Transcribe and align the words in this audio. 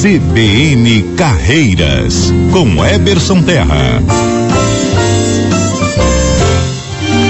CBN 0.00 1.14
Carreiras, 1.14 2.32
com 2.50 2.82
Eberson 2.86 3.42
Terra. 3.42 4.02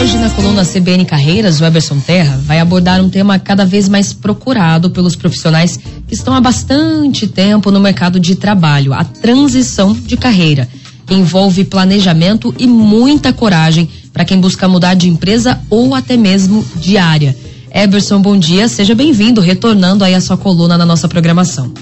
Hoje 0.00 0.16
na 0.16 0.30
coluna 0.30 0.64
CBN 0.64 1.04
Carreiras, 1.04 1.60
o 1.60 1.64
Eberson 1.64 1.98
Terra 1.98 2.40
vai 2.46 2.60
abordar 2.60 3.00
um 3.00 3.10
tema 3.10 3.36
cada 3.40 3.66
vez 3.66 3.88
mais 3.88 4.12
procurado 4.12 4.90
pelos 4.90 5.16
profissionais 5.16 5.76
que 6.06 6.14
estão 6.14 6.34
há 6.34 6.40
bastante 6.40 7.26
tempo 7.26 7.72
no 7.72 7.80
mercado 7.80 8.20
de 8.20 8.36
trabalho, 8.36 8.92
a 8.92 9.02
transição 9.02 9.92
de 9.92 10.16
carreira, 10.16 10.68
envolve 11.10 11.64
planejamento 11.64 12.54
e 12.60 12.68
muita 12.68 13.32
coragem 13.32 13.88
para 14.12 14.24
quem 14.24 14.40
busca 14.40 14.68
mudar 14.68 14.94
de 14.94 15.08
empresa 15.08 15.58
ou 15.68 15.96
até 15.96 16.16
mesmo 16.16 16.64
de 16.76 16.96
área. 16.96 17.36
Eberson, 17.74 18.22
bom 18.22 18.38
dia, 18.38 18.68
seja 18.68 18.94
bem-vindo, 18.94 19.40
retornando 19.40 20.04
aí 20.04 20.14
a 20.14 20.20
sua 20.20 20.36
coluna 20.36 20.78
na 20.78 20.86
nossa 20.86 21.08
programação. 21.08 21.72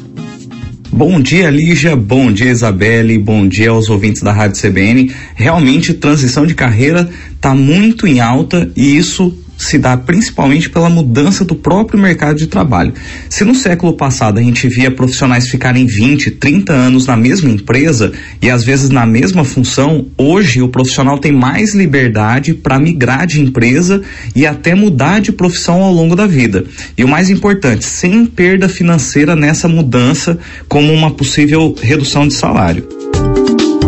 Bom 1.01 1.19
dia, 1.19 1.49
Lígia. 1.49 1.97
Bom 1.97 2.31
dia, 2.31 2.51
Isabelle. 2.51 3.17
Bom 3.17 3.49
dia 3.49 3.71
aos 3.71 3.89
ouvintes 3.89 4.21
da 4.21 4.33
Rádio 4.33 4.61
CBN. 4.61 5.11
Realmente, 5.35 5.95
transição 5.95 6.45
de 6.45 6.55
carreira 6.55 7.09
está 7.35 7.55
muito 7.55 8.07
em 8.07 8.21
alta 8.21 8.71
e 8.77 8.99
isso 8.99 9.35
se 9.61 9.79
dá 9.79 9.97
principalmente 9.97 10.71
pela 10.71 10.89
mudança 10.89 11.45
do 11.45 11.55
próprio 11.55 12.01
mercado 12.01 12.39
de 12.39 12.47
trabalho. 12.47 12.95
Se 13.29 13.45
no 13.45 13.55
século 13.55 13.93
passado 13.93 14.39
a 14.39 14.43
gente 14.43 14.67
via 14.69 14.91
profissionais 14.91 15.49
ficarem 15.49 15.87
20, 15.87 16.31
30 16.33 16.73
anos 16.73 17.07
na 17.07 17.17
mesma 17.17 17.51
empresa 17.51 18.13
e 18.41 18.49
às 18.49 18.65
vezes 18.65 18.89
na 18.89 19.05
mesma 19.05 19.45
função, 19.45 20.07
hoje 20.17 20.63
o 20.63 20.69
profissional 20.69 21.19
tem 21.19 21.31
mais 21.31 21.75
liberdade 21.75 22.55
para 22.55 22.79
migrar 22.79 23.27
de 23.27 23.41
empresa 23.41 24.03
e 24.35 24.47
até 24.47 24.75
mudar 24.75 25.21
de 25.21 25.31
profissão 25.31 25.83
ao 25.83 25.93
longo 25.93 26.17
da 26.17 26.27
vida. 26.27 26.65
E 26.97 27.05
o 27.05 27.09
mais 27.09 27.29
importante, 27.29 27.85
sem 27.85 28.25
perda 28.25 28.69
financeira 28.69 29.37
nessa 29.37 29.69
mudança, 29.69 30.39
como 30.69 30.93
uma 30.93 31.11
possível 31.11 31.75
redução 31.83 32.27
de 32.27 32.33
salário. 32.33 32.89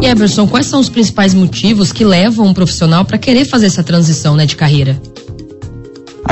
E 0.02 0.06
Everson, 0.06 0.48
quais 0.48 0.66
são 0.66 0.80
os 0.80 0.88
principais 0.88 1.32
motivos 1.32 1.92
que 1.92 2.04
levam 2.04 2.48
um 2.48 2.52
profissional 2.52 3.04
para 3.04 3.16
querer 3.16 3.44
fazer 3.44 3.66
essa 3.66 3.84
transição 3.84 4.36
né, 4.36 4.44
de 4.44 4.56
carreira? 4.56 5.00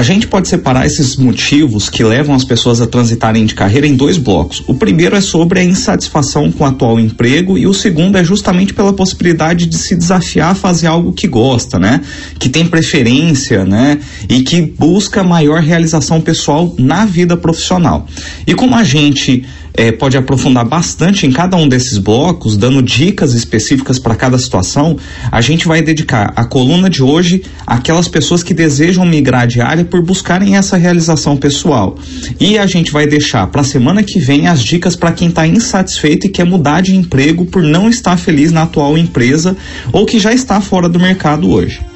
A 0.01 0.03
gente 0.03 0.27
pode 0.27 0.49
separar 0.49 0.87
esses 0.87 1.15
motivos 1.17 1.91
que 1.91 2.03
levam 2.03 2.35
as 2.35 2.43
pessoas 2.43 2.81
a 2.81 2.87
transitarem 2.87 3.45
de 3.45 3.55
carreira 3.55 3.87
em 3.87 3.95
dois 3.95 4.17
blocos. 4.17 4.65
O 4.67 4.73
primeiro 4.73 5.15
é 5.15 5.21
sobre 5.21 5.61
a 5.61 5.63
insatisfação 5.63 6.51
com 6.51 6.65
o 6.65 6.67
atual 6.67 6.99
emprego 6.99 7.59
e 7.59 7.67
o 7.67 7.75
segundo 7.75 8.17
é 8.17 8.25
justamente 8.25 8.73
pela 8.73 8.95
possibilidade 8.95 9.67
de 9.67 9.77
se 9.77 9.95
desafiar 9.95 10.53
a 10.53 10.55
fazer 10.55 10.87
algo 10.87 11.13
que 11.13 11.29
gosta, 11.29 11.79
né? 11.79 12.01
Que 12.39 12.49
tem 12.49 12.67
preferência, 12.67 13.63
né? 13.67 13.99
E 14.27 14.41
que 14.41 14.63
busca 14.63 15.23
maior 15.23 15.61
realização 15.61 16.19
pessoal 16.19 16.75
na 16.79 17.05
vida 17.05 17.37
profissional. 17.37 18.07
E 18.47 18.55
como 18.55 18.77
a 18.77 18.83
gente 18.83 19.45
é, 19.75 19.93
pode 19.93 20.17
aprofundar 20.17 20.65
bastante 20.65 21.27
em 21.27 21.33
cada 21.33 21.57
um 21.57 21.69
desses 21.69 21.99
blocos, 21.99 22.57
dando 22.57 22.83
dicas 22.83 23.35
específicas 23.35 23.99
para 23.99 24.15
cada 24.15 24.39
situação, 24.39 24.97
a 25.31 25.41
gente 25.41 25.67
vai 25.67 25.83
dedicar 25.83 26.33
a 26.37 26.45
coluna 26.45 26.89
de 26.91 27.03
hoje 27.03 27.43
àquelas 27.67 28.09
pessoas 28.09 28.43
que 28.43 28.55
desejam 28.55 29.05
migrar 29.05 29.47
de 29.47 29.61
área 29.61 29.85
por 29.85 30.03
buscarem 30.03 30.57
essa 30.57 30.77
realização 30.77 31.37
pessoal. 31.37 31.97
E 32.39 32.59
a 32.59 32.67
gente 32.67 32.93
vai 32.93 33.07
deixar 33.07 33.47
para 33.47 33.61
a 33.61 33.65
semana 33.65 34.03
que 34.03 34.19
vem 34.19 34.47
as 34.47 34.63
dicas 34.63 34.97
para 34.97 35.13
quem 35.13 35.29
está 35.29 35.47
insatisfeito 35.47 36.27
e 36.27 36.31
quer 36.31 36.45
mudar 36.45 36.81
de 36.81 36.95
emprego 36.95 37.45
por 37.45 37.63
não 37.63 37.89
estar 37.89 38.17
feliz 38.17 38.53
na 38.53 38.63
atual 38.63 38.97
empresa 38.99 39.57
ou 39.93 40.07
que 40.07 40.19
já 40.19 40.33
está 40.33 40.61
fora 40.61 40.89
do 40.89 40.99
mercado 40.99 41.51
hoje. 41.51 41.90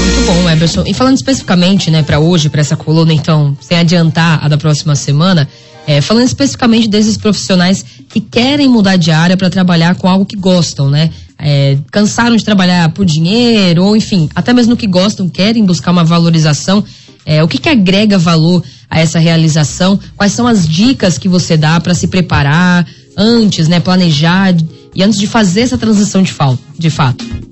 Muito 0.00 0.26
bom, 0.26 0.50
Eberson. 0.50 0.84
E 0.86 0.94
falando 0.94 1.16
especificamente, 1.16 1.90
né, 1.90 2.02
para 2.02 2.18
hoje, 2.18 2.48
para 2.48 2.60
essa 2.60 2.76
coluna, 2.76 3.12
então, 3.12 3.56
sem 3.60 3.78
adiantar 3.78 4.44
a 4.44 4.48
da 4.48 4.56
próxima 4.56 4.96
semana, 4.96 5.48
é, 5.86 6.00
falando 6.00 6.24
especificamente 6.24 6.88
desses 6.88 7.16
profissionais 7.16 7.84
que 8.08 8.20
querem 8.20 8.68
mudar 8.68 8.96
de 8.96 9.10
área 9.10 9.36
para 9.36 9.50
trabalhar 9.50 9.94
com 9.96 10.08
algo 10.08 10.24
que 10.24 10.36
gostam, 10.36 10.88
né? 10.88 11.10
É, 11.38 11.78
cansaram 11.90 12.36
de 12.36 12.44
trabalhar 12.44 12.90
por 12.90 13.04
dinheiro, 13.04 13.84
ou 13.84 13.96
enfim, 13.96 14.28
até 14.34 14.52
mesmo 14.52 14.76
que 14.76 14.86
gostam, 14.86 15.28
querem 15.28 15.64
buscar 15.64 15.90
uma 15.90 16.04
valorização. 16.04 16.84
É, 17.24 17.42
o 17.42 17.48
que, 17.48 17.58
que 17.58 17.68
agrega 17.68 18.18
valor 18.18 18.62
a 18.88 19.00
essa 19.00 19.18
realização? 19.18 19.98
Quais 20.16 20.32
são 20.32 20.46
as 20.46 20.68
dicas 20.68 21.18
que 21.18 21.28
você 21.28 21.56
dá 21.56 21.80
para 21.80 21.94
se 21.94 22.08
preparar 22.08 22.86
antes, 23.16 23.68
né? 23.68 23.80
Planejar 23.80 24.54
e 24.94 25.02
antes 25.02 25.18
de 25.18 25.26
fazer 25.26 25.62
essa 25.62 25.78
transição 25.78 26.22
de, 26.22 26.32
de 26.78 26.90
fato? 26.90 27.49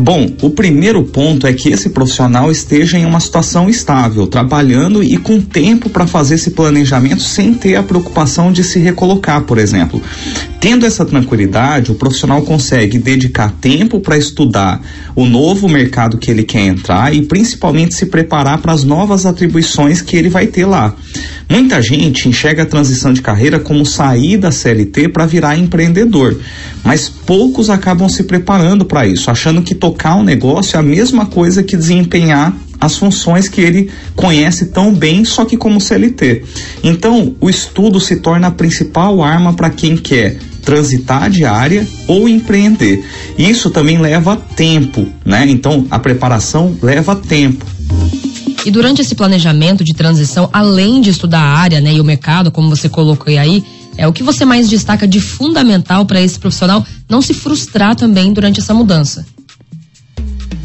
Bom, 0.00 0.30
o 0.42 0.50
primeiro 0.50 1.02
ponto 1.02 1.44
é 1.44 1.52
que 1.52 1.70
esse 1.70 1.90
profissional 1.90 2.52
esteja 2.52 2.96
em 2.96 3.04
uma 3.04 3.18
situação 3.18 3.68
estável, 3.68 4.28
trabalhando 4.28 5.02
e 5.02 5.16
com 5.16 5.40
tempo 5.40 5.90
para 5.90 6.06
fazer 6.06 6.36
esse 6.36 6.52
planejamento 6.52 7.20
sem 7.20 7.52
ter 7.52 7.74
a 7.74 7.82
preocupação 7.82 8.52
de 8.52 8.62
se 8.62 8.78
recolocar, 8.78 9.42
por 9.42 9.58
exemplo. 9.58 10.00
Tendo 10.60 10.86
essa 10.86 11.04
tranquilidade, 11.04 11.90
o 11.90 11.96
profissional 11.96 12.42
consegue 12.42 12.96
dedicar 12.96 13.52
tempo 13.60 13.98
para 13.98 14.16
estudar 14.16 14.80
o 15.16 15.24
novo 15.24 15.68
mercado 15.68 16.16
que 16.16 16.30
ele 16.30 16.44
quer 16.44 16.66
entrar 16.66 17.12
e 17.12 17.22
principalmente 17.22 17.94
se 17.94 18.06
preparar 18.06 18.58
para 18.58 18.72
as 18.72 18.84
novas 18.84 19.26
atribuições 19.26 20.00
que 20.00 20.16
ele 20.16 20.28
vai 20.28 20.46
ter 20.46 20.64
lá. 20.64 20.94
Muita 21.48 21.80
gente 21.80 22.28
enxerga 22.28 22.64
a 22.64 22.66
transição 22.66 23.12
de 23.12 23.22
carreira 23.22 23.58
como 23.58 23.86
sair 23.86 24.36
da 24.36 24.50
CLT 24.50 25.08
para 25.08 25.24
virar 25.24 25.56
empreendedor, 25.56 26.38
mas 26.84 27.08
poucos 27.08 27.70
acabam 27.70 28.08
se 28.08 28.24
preparando 28.24 28.84
para 28.84 29.06
isso, 29.06 29.30
achando 29.30 29.62
que 29.62 29.74
tocar 29.88 30.16
um 30.16 30.22
negócio 30.22 30.76
é 30.76 30.80
a 30.80 30.82
mesma 30.82 31.24
coisa 31.24 31.62
que 31.62 31.76
desempenhar 31.76 32.54
as 32.78 32.96
funções 32.96 33.48
que 33.48 33.60
ele 33.60 33.90
conhece 34.14 34.66
tão 34.66 34.92
bem, 34.92 35.24
só 35.24 35.44
que 35.44 35.56
como 35.56 35.80
CLT. 35.80 36.44
Então, 36.84 37.34
o 37.40 37.48
estudo 37.48 37.98
se 37.98 38.16
torna 38.16 38.48
a 38.48 38.50
principal 38.50 39.22
arma 39.22 39.54
para 39.54 39.70
quem 39.70 39.96
quer 39.96 40.38
transitar 40.62 41.30
de 41.30 41.44
área 41.44 41.86
ou 42.06 42.28
empreender. 42.28 43.02
Isso 43.38 43.70
também 43.70 43.98
leva 43.98 44.36
tempo, 44.36 45.08
né? 45.24 45.46
Então, 45.48 45.86
a 45.90 45.98
preparação 45.98 46.76
leva 46.82 47.16
tempo. 47.16 47.64
E 48.66 48.70
durante 48.70 49.00
esse 49.00 49.14
planejamento 49.14 49.82
de 49.82 49.94
transição, 49.94 50.50
além 50.52 51.00
de 51.00 51.10
estudar 51.10 51.40
a 51.40 51.58
área 51.58 51.80
né, 51.80 51.94
e 51.94 52.00
o 52.00 52.04
mercado, 52.04 52.50
como 52.50 52.68
você 52.68 52.88
colocou 52.88 53.36
aí, 53.36 53.64
é 53.96 54.06
o 54.06 54.12
que 54.12 54.22
você 54.22 54.44
mais 54.44 54.68
destaca 54.68 55.08
de 55.08 55.20
fundamental 55.20 56.04
para 56.04 56.20
esse 56.20 56.38
profissional 56.38 56.86
não 57.08 57.22
se 57.22 57.32
frustrar 57.32 57.96
também 57.96 58.32
durante 58.34 58.60
essa 58.60 58.74
mudança? 58.74 59.24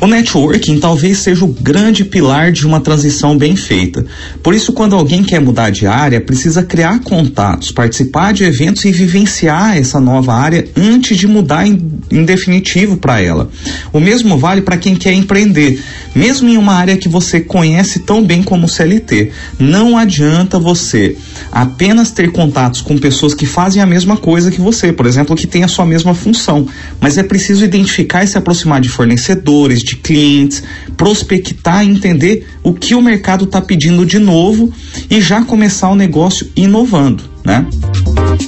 O 0.04 0.08
networking 0.08 0.82
talvez 0.82 1.20
seja 1.20 1.46
o 1.46 1.48
grande 1.48 2.04
pilar 2.04 2.52
de 2.52 2.68
uma 2.68 2.82
transição 2.82 3.38
bem 3.38 3.56
feita. 3.56 4.06
Por 4.44 4.54
isso, 4.54 4.74
quando 4.74 4.98
alguém 4.98 5.24
quer 5.24 5.40
mudar 5.40 5.70
de 5.70 5.88
área, 5.88 6.20
precisa 6.20 6.62
criar 6.62 7.00
contatos, 7.00 7.72
participar 7.72 8.34
de 8.34 8.44
eventos 8.44 8.84
e 8.84 8.92
vivenciar 8.92 9.78
essa 9.78 10.02
nova 10.02 10.34
área 10.34 10.68
antes 10.76 11.18
de 11.18 11.26
mudar 11.26 11.66
em, 11.66 11.90
em 12.12 12.26
definitivo 12.26 12.98
para 12.98 13.22
ela. 13.22 13.50
O 13.94 14.00
mesmo 14.02 14.38
vale 14.38 14.62
para 14.62 14.76
quem 14.76 14.94
quer 14.94 15.14
empreender, 15.14 15.82
mesmo 16.14 16.50
em 16.50 16.58
uma 16.58 16.74
área 16.74 16.98
que 16.98 17.08
você 17.08 17.40
conhece 17.40 18.00
tão 18.00 18.22
bem 18.22 18.44
como 18.44 18.66
o 18.66 18.70
CLT. 18.70 19.32
Não 19.58 19.98
adianta 19.98 20.60
você 20.60 21.16
apenas 21.50 22.12
ter 22.12 22.30
contatos 22.30 22.82
com 22.82 22.98
pessoas 22.98 23.34
que 23.34 23.46
fazem 23.46 23.82
a 23.82 23.86
mesma 23.86 24.18
coisa 24.18 24.52
que 24.52 24.60
você, 24.60 24.92
por 24.92 25.06
exemplo, 25.06 25.34
que 25.34 25.48
têm 25.48 25.64
a 25.64 25.70
sua 25.70 25.86
mesma 25.86 26.14
função, 26.14 26.68
mas 27.00 27.18
é 27.18 27.24
preciso 27.24 27.64
identificar 27.64 28.26
e 28.26 28.28
se 28.28 28.38
aproximar 28.38 28.82
de 28.82 28.90
fornecedores, 28.90 29.82
de 29.82 29.93
de 29.94 29.98
clientes, 29.98 30.64
prospectar 30.98 31.84
entender 31.84 32.48
o 32.64 32.74
que 32.74 32.96
o 32.96 33.02
mercado 33.02 33.46
está 33.46 33.62
pedindo 33.62 34.06
de 34.06 34.20
novo 34.20 34.72
e 35.10 35.22
já 35.22 35.44
começar 35.44 35.90
o 35.90 35.96
negócio 35.96 36.50
inovando, 36.56 37.24
né? 37.46 37.66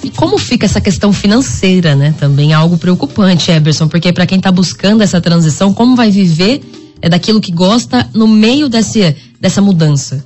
E 0.03 0.09
como 0.09 0.37
fica 0.37 0.65
essa 0.65 0.81
questão 0.81 1.13
financeira, 1.13 1.95
né? 1.95 2.13
Também 2.19 2.51
é 2.51 2.55
algo 2.55 2.77
preocupante, 2.77 3.51
Eberson, 3.51 3.87
porque 3.87 4.11
para 4.11 4.25
quem 4.25 4.37
está 4.37 4.51
buscando 4.51 5.01
essa 5.01 5.21
transição, 5.21 5.73
como 5.73 5.95
vai 5.95 6.09
viver 6.09 6.61
é 7.01 7.09
daquilo 7.09 7.41
que 7.41 7.51
gosta 7.51 8.09
no 8.13 8.27
meio 8.27 8.67
desse, 8.67 9.15
dessa 9.39 9.61
mudança? 9.61 10.23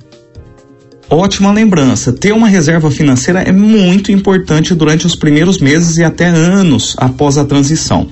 Ótima 1.12 1.52
lembrança. 1.52 2.12
Ter 2.12 2.30
uma 2.30 2.46
reserva 2.46 2.88
financeira 2.88 3.40
é 3.40 3.50
muito 3.50 4.12
importante 4.12 4.76
durante 4.76 5.06
os 5.06 5.16
primeiros 5.16 5.58
meses 5.58 5.98
e 5.98 6.04
até 6.04 6.28
anos 6.28 6.94
após 6.96 7.36
a 7.36 7.44
transição. 7.44 8.06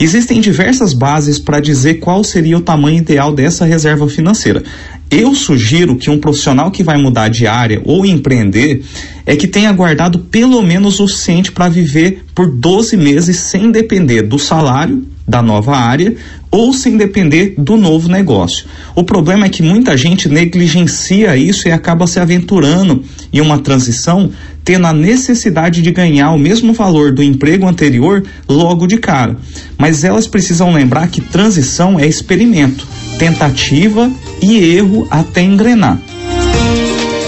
Existem 0.00 0.40
diversas 0.40 0.92
bases 0.92 1.38
para 1.38 1.60
dizer 1.60 2.00
qual 2.00 2.24
seria 2.24 2.58
o 2.58 2.60
tamanho 2.60 2.98
ideal 2.98 3.32
dessa 3.32 3.64
reserva 3.64 4.08
financeira. 4.08 4.64
Eu 5.10 5.34
sugiro 5.34 5.96
que 5.96 6.08
um 6.08 6.20
profissional 6.20 6.70
que 6.70 6.84
vai 6.84 6.96
mudar 6.96 7.28
de 7.28 7.44
área 7.44 7.82
ou 7.84 8.06
empreender 8.06 8.84
é 9.26 9.34
que 9.34 9.48
tenha 9.48 9.72
guardado 9.72 10.20
pelo 10.20 10.62
menos 10.62 11.00
o 11.00 11.08
suficiente 11.08 11.50
para 11.50 11.68
viver 11.68 12.24
por 12.32 12.48
12 12.48 12.96
meses 12.96 13.36
sem 13.36 13.72
depender 13.72 14.22
do 14.22 14.38
salário 14.38 15.04
da 15.26 15.42
nova 15.42 15.76
área 15.76 16.14
ou 16.50 16.72
sem 16.72 16.96
depender 16.96 17.54
do 17.58 17.76
novo 17.76 18.08
negócio. 18.08 18.66
O 18.94 19.04
problema 19.04 19.46
é 19.46 19.48
que 19.48 19.62
muita 19.62 19.96
gente 19.96 20.28
negligencia 20.28 21.36
isso 21.36 21.68
e 21.68 21.72
acaba 21.72 22.06
se 22.06 22.18
aventurando 22.18 23.02
em 23.32 23.40
uma 23.40 23.58
transição 23.58 24.30
tendo 24.64 24.86
a 24.86 24.92
necessidade 24.92 25.82
de 25.82 25.90
ganhar 25.90 26.32
o 26.32 26.38
mesmo 26.38 26.72
valor 26.72 27.12
do 27.12 27.22
emprego 27.22 27.66
anterior 27.66 28.22
logo 28.48 28.86
de 28.86 28.98
cara. 28.98 29.36
Mas 29.78 30.04
elas 30.04 30.26
precisam 30.26 30.72
lembrar 30.72 31.08
que 31.08 31.20
transição 31.20 31.98
é 31.98 32.06
experimento, 32.06 32.86
tentativa 33.20 34.10
e 34.40 34.56
erro 34.56 35.06
até 35.10 35.42
engrenar. 35.42 36.00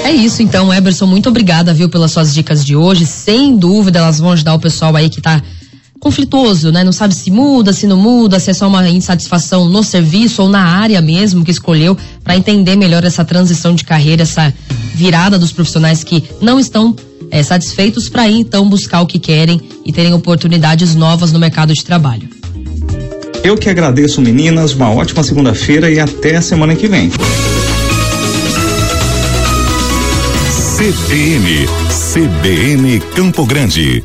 É 0.02 0.10
isso, 0.10 0.42
então, 0.42 0.72
Eberson, 0.72 1.04
muito 1.04 1.28
obrigada, 1.28 1.74
viu, 1.74 1.86
pelas 1.86 2.10
suas 2.10 2.32
dicas 2.32 2.64
de 2.64 2.74
hoje. 2.74 3.04
Sem 3.04 3.54
dúvida, 3.54 3.98
elas 3.98 4.18
vão 4.18 4.32
ajudar 4.32 4.54
o 4.54 4.58
pessoal 4.58 4.96
aí 4.96 5.10
que 5.10 5.20
está 5.20 5.40
conflituoso, 6.00 6.72
né? 6.72 6.82
Não 6.82 6.92
sabe 6.92 7.14
se 7.14 7.30
muda, 7.30 7.74
se 7.74 7.86
não 7.86 7.98
muda, 7.98 8.40
se 8.40 8.50
é 8.50 8.54
só 8.54 8.68
uma 8.68 8.88
insatisfação 8.88 9.68
no 9.68 9.84
serviço 9.84 10.42
ou 10.42 10.48
na 10.48 10.64
área 10.64 11.00
mesmo 11.02 11.44
que 11.44 11.50
escolheu, 11.50 11.96
para 12.24 12.36
entender 12.36 12.74
melhor 12.74 13.04
essa 13.04 13.24
transição 13.24 13.74
de 13.74 13.84
carreira, 13.84 14.22
essa 14.22 14.52
virada 14.94 15.38
dos 15.38 15.52
profissionais 15.52 16.02
que 16.02 16.24
não 16.40 16.58
estão 16.58 16.96
é, 17.30 17.42
satisfeitos 17.42 18.08
para 18.08 18.26
ir 18.28 18.40
então 18.40 18.68
buscar 18.68 19.02
o 19.02 19.06
que 19.06 19.18
querem 19.18 19.60
e 19.84 19.92
terem 19.92 20.14
oportunidades 20.14 20.94
novas 20.94 21.32
no 21.32 21.38
mercado 21.38 21.72
de 21.74 21.84
trabalho. 21.84 22.41
Eu 23.44 23.56
que 23.56 23.68
agradeço, 23.68 24.20
meninas, 24.20 24.72
uma 24.72 24.92
ótima 24.94 25.22
segunda-feira 25.22 25.90
e 25.90 25.98
até 25.98 26.36
a 26.36 26.42
semana 26.42 26.76
que 26.76 26.86
vem. 26.86 27.10
CBN, 30.76 31.66
CBN 32.12 33.00
Campo 33.14 33.44
Grande. 33.44 34.04